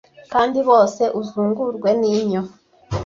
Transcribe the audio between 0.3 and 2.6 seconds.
kandi bose uzungurwe n'inyo